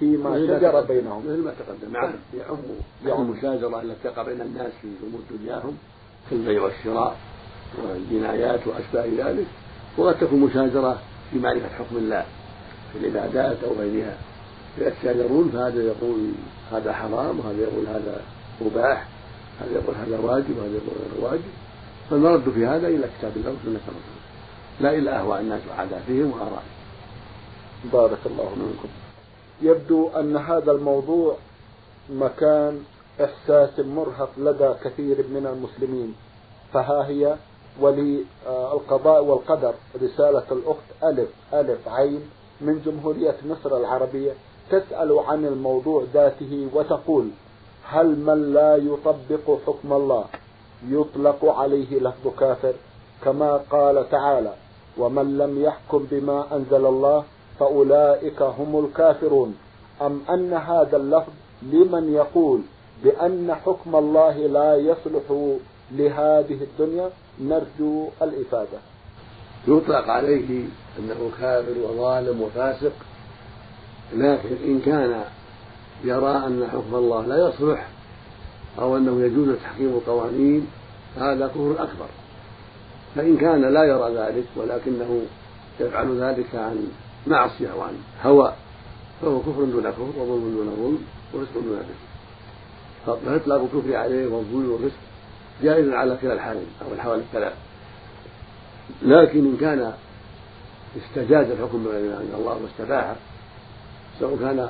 فيما 0.00 0.38
شجر 0.38 0.80
بينهم. 0.80 1.22
مثل 1.26 1.44
ما 1.44 1.54
تقدم 1.58 1.92
نعم. 1.92 2.12
يعم 2.38 2.56
يعم. 3.06 3.22
المشاجرة 3.22 3.82
التي 3.82 4.08
تقع 4.08 4.22
بين 4.22 4.40
الناس 4.40 4.72
في 4.82 4.88
أمور 5.06 5.20
دنياهم 5.30 5.76
في 6.28 6.34
البيع 6.34 6.62
والشراء. 6.62 7.16
والجنايات 7.82 8.60
وأشباه 8.66 9.26
ذلك 9.26 9.46
وقد 9.98 10.18
تكون 10.18 10.40
مشاجرة 10.40 10.98
في 11.30 11.38
معرفة 11.38 11.68
حكم 11.68 11.96
الله 11.96 12.24
في 12.92 12.98
العبادات 12.98 13.64
أو 13.64 13.72
غيرها 13.80 14.16
يتشاجرون 14.78 15.50
فهذا 15.50 15.82
يقول 15.82 16.32
هذا 16.72 16.92
حرام 16.92 17.38
وهذا 17.38 17.62
يقول 17.62 17.86
هذا 17.86 18.20
مباح 18.60 19.06
هذا 19.60 19.72
يقول 19.72 19.94
هذا 19.94 20.18
واجب 20.18 20.58
وهذا 20.58 20.74
يقول 20.74 20.96
غير 21.12 21.24
واجب. 21.24 21.50
فالمرد 22.10 22.50
في 22.50 22.66
هذا 22.66 22.88
إلى 22.88 23.08
كتاب 23.18 23.32
الله 23.36 23.50
وسنة 23.50 23.80
الرسول 23.88 24.18
لا 24.80 24.90
إلى 24.90 25.10
أهواء 25.10 25.40
الناس 25.40 25.60
وعاداتهم 25.70 26.32
وآرائهم 26.32 26.78
بارك 27.92 28.18
الله 28.26 28.44
فيكم. 28.44 28.88
يبدو 29.62 30.08
أن 30.08 30.36
هذا 30.36 30.72
الموضوع 30.72 31.36
مكان 32.10 32.82
إحساس 33.24 33.78
مرهق 33.78 34.30
لدى 34.38 34.74
كثير 34.84 35.16
من 35.16 35.46
المسلمين. 35.46 36.14
فها 36.72 37.06
هي 37.06 37.36
وللقضاء 37.80 39.24
والقدر 39.24 39.74
رسالة 40.02 40.44
الأخت 40.52 40.88
ألف 41.04 41.28
ألف 41.54 41.88
عين 41.88 42.22
من 42.60 42.82
جمهورية 42.86 43.36
مصر 43.46 43.76
العربية 43.76 44.32
تسأل 44.70 45.18
عن 45.18 45.44
الموضوع 45.44 46.04
ذاته 46.14 46.68
وتقول 46.74 47.30
هل 47.84 48.06
من 48.18 48.52
لا 48.54 48.76
يطبق 48.76 49.58
حكم 49.66 49.92
الله 49.92 50.24
يطلق 50.88 51.44
عليه 51.44 51.98
لفظ 52.00 52.28
كافر؟ 52.38 52.74
كما 53.24 53.56
قال 53.70 54.10
تعالى 54.10 54.54
ومن 54.98 55.38
لم 55.38 55.62
يحكم 55.62 56.06
بما 56.10 56.56
أنزل 56.56 56.86
الله 56.86 57.24
فأولئك 57.60 58.42
هم 58.42 58.84
الكافرون. 58.84 59.56
أم 60.02 60.20
أن 60.30 60.52
هذا 60.54 60.96
اللفظ 60.96 61.32
لمن 61.62 62.14
يقول 62.14 62.60
بأن 63.04 63.54
حكم 63.54 63.96
الله 63.96 64.36
لا 64.36 64.76
يصلح 64.76 65.54
لهذه 65.92 66.58
الدنيا 66.62 67.10
نرجو 67.40 68.08
الإفادة. 68.22 68.78
يطلق 69.68 70.08
عليه 70.08 70.64
أنه 70.98 71.30
كافر 71.40 71.78
وظالم 71.82 72.42
وفاسق 72.42 72.92
لكن 74.12 74.56
إن 74.64 74.80
كان 74.80 75.24
يرى 76.04 76.36
أن 76.36 76.68
حكم 76.72 76.94
الله 76.94 77.26
لا 77.26 77.48
يصلح 77.48 77.88
أو 78.78 78.96
أنه 78.96 79.20
يجوز 79.20 79.56
تحكيم 79.56 79.88
القوانين 79.88 80.66
هذا 81.16 81.46
كفر 81.46 81.72
أكبر. 81.78 82.08
فإن 83.14 83.36
كان 83.36 83.60
لا 83.60 83.84
يرى 83.84 84.14
ذلك 84.14 84.44
ولكنه 84.56 85.22
يفعل 85.80 86.20
ذلك 86.20 86.54
عن 86.54 86.88
معصية 87.26 87.72
وعن 87.78 87.94
هوى 88.24 88.52
فهو 89.22 89.40
كفر 89.40 89.64
دون 89.64 89.90
كفر 89.90 90.02
وظلم 90.02 90.54
دون 90.56 90.76
ظلم 90.76 90.98
ورزق 91.34 91.54
دون 91.54 91.78
رزق. 91.78 92.08
فإطلاق 93.06 93.60
الكفر 93.60 93.96
عليه 93.96 94.26
والظلم 94.26 94.72
والرزق 94.72 95.07
جائز 95.62 95.88
على 95.88 96.16
كلا 96.22 96.32
الحالين 96.32 96.66
أو 96.82 96.94
الحوالي 96.94 97.22
الثلاث 97.22 97.52
لكن 99.02 99.38
إن 99.38 99.56
كان 99.60 99.92
استجاز 100.96 101.50
الحكم 101.50 101.84
بغير 101.84 102.10
ما 102.10 102.20
أنزل 102.20 102.34
الله 102.34 102.58
واستباحه 102.62 103.16
سواء 104.20 104.36
كان 104.36 104.68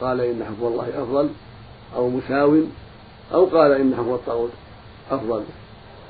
قال 0.00 0.20
إن 0.20 0.44
حكم 0.44 0.66
الله 0.66 0.88
أفضل 1.02 1.30
أو 1.96 2.08
مساو 2.08 2.58
أو 3.34 3.44
قال 3.44 3.72
إن 3.72 3.94
حكم 3.94 4.14
الطاغوت 4.14 4.50
أفضل 5.10 5.44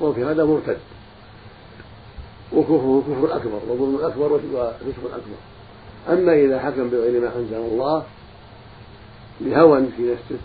وفي 0.01 0.25
هذا 0.25 0.45
مرتد. 0.45 0.77
وكفره 2.53 3.03
كفر 3.07 3.35
أكبر 3.35 3.59
وظلم 3.69 4.05
أكبر 4.05 4.33
ورزق 4.33 5.13
أكبر 5.13 5.37
أما 6.09 6.33
إذا 6.33 6.59
حكم 6.59 6.89
بغير 6.89 7.21
ما 7.21 7.35
أنزل 7.35 7.55
الله 7.55 8.03
لهوى 9.41 9.85
في 9.97 10.11
نفسه 10.11 10.37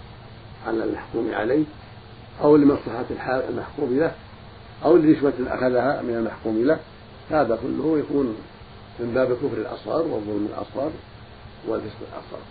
على 0.66 0.84
المحكوم 0.84 1.30
عليه 1.32 1.64
أو 2.42 2.56
لمصلحة 2.56 3.04
المحكوم 3.48 3.98
له 3.98 4.14
أو 4.84 4.96
لرشوة 4.96 5.32
أخذها 5.40 6.02
من 6.02 6.14
المحكوم 6.14 6.64
له. 6.64 6.80
هذا 7.30 7.58
كله 7.62 7.98
يكون 7.98 8.36
من 8.98 9.14
باب 9.14 9.32
كفر 9.32 9.56
الأصغر 9.56 10.06
والظلم 10.06 10.48
الأصغر 10.50 10.90
والفسق 11.68 11.98
الأصغر. 12.00 12.42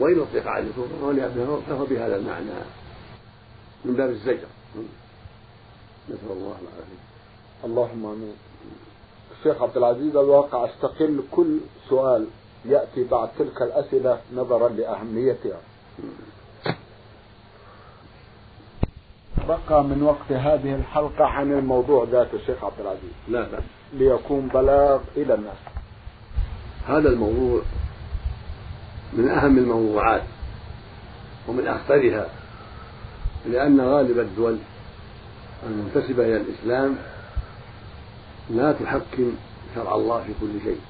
وإن 0.00 0.20
أطلق 0.20 0.46
عليه 0.46 0.66
الكفر 0.66 1.60
فهو 1.68 1.84
بهذا 1.84 2.16
المعنى. 2.16 2.50
من 3.84 3.94
باب 3.94 4.10
الزجر. 4.10 4.46
نسأل 6.08 6.30
الله 6.30 6.56
العافية. 6.62 7.02
اللهم 7.64 8.06
آمين. 8.06 8.34
الشيخ 9.38 9.62
عبد 9.62 9.76
العزيز 9.76 10.16
الواقع 10.16 10.64
أستقل 10.64 11.22
كل 11.30 11.58
سؤال 11.88 12.26
يأتي 12.64 13.04
بعد 13.04 13.28
تلك 13.38 13.62
الأسئلة 13.62 14.20
نظرا 14.34 14.68
لأهميتها. 14.68 15.60
بقى 19.48 19.84
من 19.84 20.02
وقت 20.02 20.32
هذه 20.32 20.74
الحلقة 20.74 21.24
عن 21.24 21.52
الموضوع 21.52 22.04
ذات 22.10 22.34
الشيخ 22.34 22.64
عبد 22.64 22.80
العزيز. 22.80 23.12
لا 23.28 23.40
بأس. 23.42 23.62
ليكون 23.92 24.48
بلاغ 24.48 25.00
إلى 25.16 25.34
الناس. 25.34 25.56
هذا 26.88 27.08
الموضوع 27.08 27.62
من 29.12 29.28
أهم 29.28 29.58
الموضوعات 29.58 30.22
ومن 31.48 31.66
أخطرها 31.66 32.26
لأن 33.46 33.80
غالب 33.80 34.18
الدول 34.18 34.58
المنتسبة 35.66 36.24
إلى 36.24 36.36
الإسلام 36.36 36.96
لا 38.50 38.72
تحكم 38.72 39.32
شرع 39.74 39.94
الله 39.94 40.22
في 40.22 40.32
كل 40.40 40.60
شيء 40.64 40.80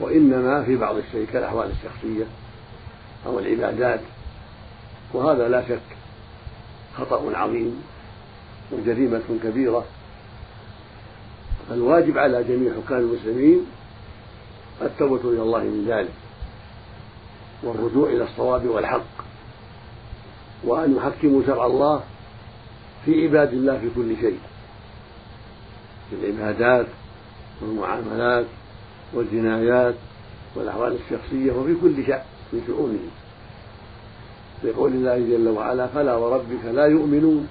وإنما 0.00 0.64
في 0.64 0.76
بعض 0.76 0.96
الشيء 0.96 1.26
كالأحوال 1.32 1.70
الشخصية 1.70 2.24
أو 3.26 3.38
العبادات 3.38 4.00
وهذا 5.12 5.48
لا 5.48 5.68
شك 5.68 5.80
خطأ 6.98 7.36
عظيم 7.36 7.82
وجريمة 8.72 9.22
كبيرة. 9.44 9.84
فالواجب 11.68 12.18
على 12.18 12.44
جميع 12.44 12.72
حكام 12.72 12.98
المسلمين 12.98 13.66
التوبة 14.82 15.30
إلى 15.30 15.42
الله 15.42 15.62
من 15.62 15.84
ذلك 15.88 16.12
والرجوع 17.62 18.08
إلى 18.08 18.24
الصواب 18.24 18.66
والحق 18.66 19.24
وأن 20.64 20.96
يحكموا 20.96 21.42
شرع 21.46 21.66
الله 21.66 22.02
في 23.04 23.26
عباد 23.26 23.52
الله 23.52 23.78
في 23.78 23.90
كل 23.96 24.16
شيء 24.16 24.38
في 26.10 26.16
العبادات 26.16 26.86
والمعاملات 27.62 28.46
والجنايات 29.14 29.94
والأحوال 30.56 30.96
الشخصية 31.04 31.52
وفي 31.52 31.74
كل 31.82 32.06
شأن 32.06 32.22
من 32.52 32.62
شؤونهم. 32.66 33.10
لقول 34.64 34.92
الله 34.92 35.18
جل 35.18 35.48
وعلا 35.48 35.86
فلا 35.86 36.14
وربك 36.14 36.64
لا 36.64 36.86
يؤمنون 36.86 37.48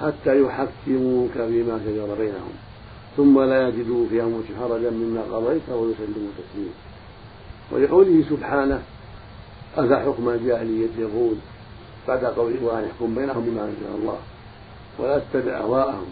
حتى 0.00 0.42
يحكموك 0.42 1.32
فيما 1.32 1.80
شجر 1.86 2.14
بينهم 2.18 2.52
ثم 3.16 3.40
لا 3.40 3.68
يجدوا 3.68 4.06
في 4.10 4.22
أنفسهم 4.22 4.56
حرجا 4.60 4.90
مما 4.90 5.22
قضيت 5.22 5.68
ويسلموا 5.68 6.30
تسليما 6.38 6.74
ولقوله 7.72 8.24
سبحانه 8.30 8.82
أفحكم 9.76 10.28
الجاهلية 10.28 10.88
يقول 10.98 11.34
بعد 12.08 12.24
قوله 12.24 12.64
وأن 12.64 12.84
يحكم 12.84 13.14
بينهم 13.14 13.44
بما 13.44 13.64
أنزل 13.64 14.00
الله 14.02 14.18
ولا 14.98 15.18
تتبع 15.18 15.52
أهواءهم 15.52 16.06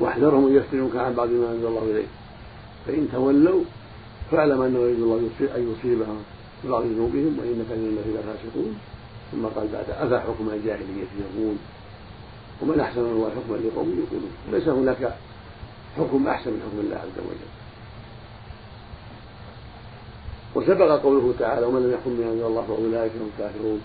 واحذرهم 0.00 0.46
أن 0.46 0.56
يفتنوك 0.56 0.96
عن 0.96 1.14
بعض 1.14 1.28
ما 1.28 1.50
أنزل 1.52 1.66
الله 1.66 1.82
إليك 1.82 2.08
فإن 2.86 3.08
تولوا 3.12 3.62
فاعلم 4.30 4.62
أنه 4.62 4.78
يريد 4.78 5.00
الله 5.00 5.30
أن 5.56 5.72
يصيبهم 5.72 6.22
ببعض 6.64 6.82
ذنوبهم 6.82 7.36
وإن 7.38 7.66
كانوا 7.68 7.88
الذين 7.88 8.16
فاسقون 8.26 8.78
ثم 9.32 9.46
قال 9.46 9.68
بعد 9.72 9.90
أفا 9.90 10.20
حكم 10.20 10.50
الجاهلية 10.50 11.06
يقول 11.20 11.56
ومن 12.62 12.80
أحسن 12.80 13.00
من 13.00 13.10
الله 13.10 13.30
حكما 13.30 13.56
لقوم 13.56 14.04
يقولون. 14.04 14.30
ليس 14.52 14.68
هناك 14.68 15.14
حكم 15.96 16.28
أحسن 16.28 16.50
من 16.50 16.62
حكم 16.62 16.80
الله 16.80 16.96
عز 16.96 17.18
وجل. 17.18 17.50
وسبق 20.54 21.02
قوله 21.02 21.34
تعالى 21.38 21.66
ومن 21.66 21.82
لم 21.82 21.92
يحكم 21.92 22.10
أنزل 22.10 22.46
الله 22.46 22.62
فأولئك 22.62 23.12
هم 23.12 23.30
الكافرون. 23.34 23.80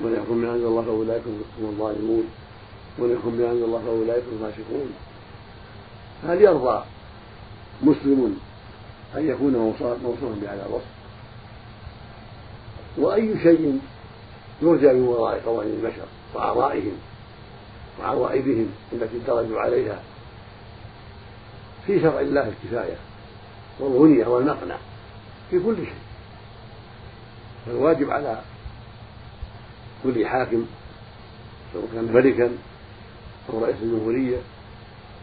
ومن 0.00 0.12
يحكم 0.12 0.44
أنزل 0.44 0.66
الله 0.66 0.82
فأولئك 0.82 1.22
هم 1.60 1.66
الظالمون. 1.68 2.24
ومن 2.98 3.12
يحكم 3.12 3.28
أنزل 3.28 3.64
الله 3.64 3.82
فأولئك 3.86 4.22
هم 4.22 4.44
الفاسقون. 4.44 4.90
هل 6.28 6.42
يرضى 6.42 6.84
مسلم 7.82 8.38
أن 9.16 9.28
يكون 9.28 9.56
موصوفا 9.56 10.34
بهذا 10.42 10.66
الوصف؟ 10.66 10.96
وأي 12.98 13.42
شيء 13.42 13.80
يرجى 14.62 14.86
من 14.86 15.02
وراء 15.02 15.42
قوانين 15.46 15.72
البشر 15.72 16.06
وآرائهم 16.34 16.92
وعوائدهم 18.00 18.66
التي 18.92 19.18
درجوا 19.26 19.60
عليها 19.60 20.02
في 21.86 22.00
شرع 22.00 22.20
الله 22.20 22.48
الكفاية 22.48 22.96
والغنية 23.80 24.26
والمقنع 24.26 24.76
في 25.50 25.58
كل 25.58 25.76
شيء. 25.76 25.94
فالواجب 27.66 28.10
على 28.10 28.40
كل 30.04 30.26
حاكم 30.26 30.66
سواء 31.72 31.84
كان 31.94 32.12
ملكا 32.12 32.50
أو 33.50 33.64
رئيس 33.64 33.76
الجمهورية 33.82 34.38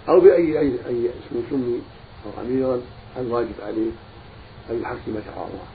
أو 0.09 0.19
بأي 0.19 0.59
أي, 0.59 0.73
أي 0.87 1.09
اسم 1.09 1.43
سمي 1.49 1.81
أو 2.25 2.41
أميرا 2.41 2.81
الواجب 3.17 3.55
عليه 3.61 3.91
أن 4.69 4.81
يحكم 4.81 5.13
شرع 5.25 5.45
الله 5.45 5.67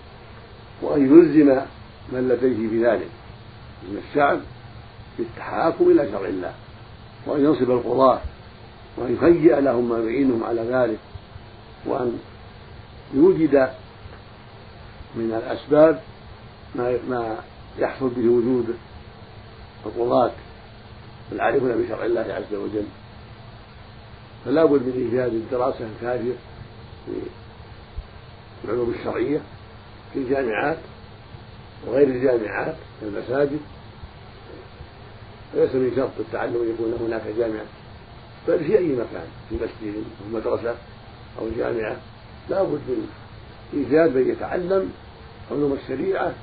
وأن 0.83 1.07
يلزم 1.07 1.61
من 2.13 2.29
لديه 2.29 2.69
بذلك. 2.69 3.09
من 3.83 4.03
الشعب 4.09 4.41
بالتحاكم 5.19 5.91
إلى 5.91 6.11
شرع 6.11 6.29
الله 6.29 6.53
وأن 7.27 7.45
ينصب 7.45 7.71
القضاة 7.71 8.21
وأن 8.97 9.17
يهيئ 9.23 9.61
لهم 9.61 9.89
ما 9.89 9.99
يعينهم 9.99 10.45
على 10.45 10.61
ذلك 10.61 10.99
وأن 11.87 12.19
يوجد 13.15 13.71
من 15.15 15.43
الأسباب 15.43 16.01
ما 16.75 16.99
ما 17.09 17.37
يحصل 17.79 18.09
به 18.09 18.29
وجود 18.29 18.77
القضاة 19.87 20.33
العارفون 21.33 21.83
بشرع 21.83 22.05
الله 22.05 22.21
عز 22.21 22.55
وجل. 22.55 22.87
فلا 24.45 24.65
بد 24.65 24.83
من 24.83 24.93
إيجاد 24.93 25.35
الدراسة 25.35 25.87
الكافية 25.97 26.35
في 27.07 28.65
العلوم 28.65 28.95
الشرعية 29.01 29.41
في 30.13 30.19
الجامعات 30.19 30.79
وغير 31.87 32.09
الجامعات 32.09 32.77
في 33.01 33.07
المساجد 33.07 33.61
ليس 35.55 35.75
من 35.75 35.93
شرط 35.97 36.11
التعلم 36.19 36.55
أن 36.55 36.71
يكون 36.75 37.07
هناك 37.07 37.23
جامعة. 37.39 37.65
بل 38.49 38.59
في 38.59 38.79
أي 38.79 38.89
مكان 38.89 39.27
في 39.49 39.55
مسجد 39.55 39.95
أو 39.95 40.39
مدرسة 40.39 40.75
أو 41.39 41.49
جامعة 41.57 41.97
لا 42.51 42.63
بد 42.63 42.73
من 42.73 43.09
إيجاد 43.75 44.17
من 44.17 44.31
يتعلم 44.31 44.93
علوم 45.51 45.73
الشريعة 45.83 46.35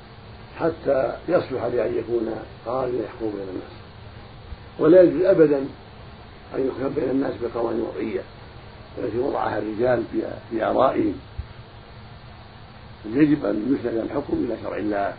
حتى 0.58 1.16
يصلح 1.28 1.64
لأن 1.64 1.98
يكون 1.98 2.34
قاضيا 2.66 3.02
يحكم 3.02 3.30
بين 3.30 3.48
الناس. 3.48 3.72
ولا 4.78 5.02
يجوز 5.02 5.22
ابدا 5.22 5.58
أن 6.54 6.68
يحكم 6.68 6.94
بين 6.94 7.10
الناس 7.10 7.32
بقوانين 7.42 7.80
وضعية. 7.82 8.22
التي 8.98 9.18
وضعها 9.18 9.58
الرجال 9.58 10.02
في 10.50 10.64
آرائهم. 10.64 11.14
يجب 13.06 13.44
أن 13.44 13.78
يسند 13.80 13.96
الحكم 13.98 14.44
إلى 14.44 14.56
شرع 14.62 14.76
الله. 14.76 15.14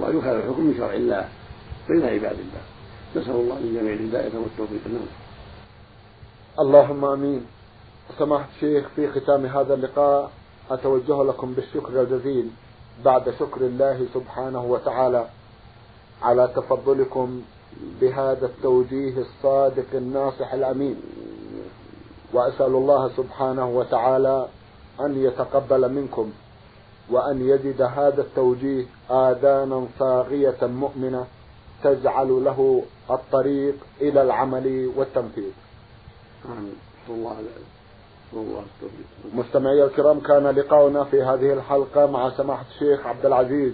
وأن 0.00 0.18
يخالف 0.18 0.44
الحكم 0.44 0.62
من 0.62 0.74
شرع 0.76 0.92
الله 0.92 1.28
بين 1.88 2.04
عباد 2.04 2.38
الله. 2.38 2.62
نسأل 3.16 3.34
الله 3.34 3.58
للجميع 3.58 3.92
الهداية 3.92 4.38
والتوفيق. 4.38 4.80
نعم. 4.86 5.06
اللهم 6.60 7.04
آمين. 7.04 7.46
سماحة 8.18 8.48
الشيخ 8.56 8.88
في 8.96 9.08
ختام 9.12 9.46
هذا 9.46 9.74
اللقاء 9.74 10.30
أتوجه 10.70 11.22
لكم 11.22 11.54
بالشكر 11.54 12.02
الجزيل 12.02 12.50
بعد 13.04 13.30
شكر 13.30 13.60
الله 13.60 14.06
سبحانه 14.14 14.64
وتعالى 14.64 15.26
على 16.22 16.48
تفضلكم 16.56 17.42
بهذا 18.00 18.46
التوجيه 18.46 19.18
الصادق 19.18 19.86
الناصح 19.94 20.52
الأمين. 20.52 20.96
وأسأل 22.32 22.66
الله 22.66 23.10
سبحانه 23.16 23.68
وتعالى 23.68 24.48
أن 25.00 25.24
يتقبل 25.24 25.92
منكم. 25.92 26.32
وأن 27.10 27.48
يجد 27.48 27.82
هذا 27.82 28.20
التوجيه 28.20 28.84
آذانا 29.10 29.86
صاغية 29.98 30.56
مؤمنة 30.62 31.24
تجعل 31.84 32.44
له 32.44 32.82
الطريق 33.10 33.74
إلى 34.00 34.22
العمل 34.22 34.92
والتنفيذ. 34.96 35.52
آمين. 36.44 36.76
الله 37.08 37.36
الله 38.32 38.62
مستمعي 39.34 39.84
الكرام 39.84 40.20
كان 40.20 40.46
لقاؤنا 40.46 41.04
في 41.04 41.22
هذه 41.22 41.52
الحلقة 41.52 42.06
مع 42.06 42.30
سماحة 42.30 42.64
الشيخ 42.74 43.06
عبد 43.06 43.26
العزيز 43.26 43.72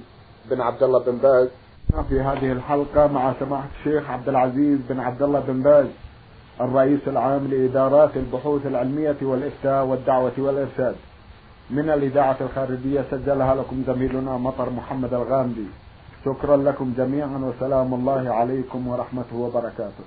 بن 0.51 0.61
عبد 0.61 0.83
الله 0.83 0.99
بن 0.99 1.16
باز. 1.16 1.49
في 2.09 2.20
هذه 2.20 2.53
الحلقة 2.53 3.07
مع 3.07 3.35
سماحة 3.40 3.68
الشيخ 3.79 4.11
عبد 4.11 4.29
العزيز 4.29 4.79
بن 4.88 5.01
عبد 5.01 5.23
الله 5.23 5.40
بن 5.40 5.62
باز 5.62 5.87
الرئيس 6.61 7.01
العام 7.07 7.47
لإدارات 7.47 8.16
البحوث 8.16 8.66
العلمية 8.66 9.16
والإفتاء 9.23 9.85
والدعوة 9.85 10.33
والإرشاد. 10.38 10.97
من 11.70 11.90
الإذاعة 11.90 12.37
الخارجية 12.40 13.05
سجلها 13.11 13.55
لكم 13.55 13.83
زميلنا 13.87 14.37
مطر 14.37 14.70
محمد 14.70 15.14
الغامدي 15.14 15.66
شكرا 16.24 16.57
لكم 16.57 16.94
جميعا 16.96 17.38
وسلام 17.38 17.94
الله 17.94 18.35
عليكم 18.35 18.88
ورحمته 18.88 19.37
وبركاته. 19.37 20.05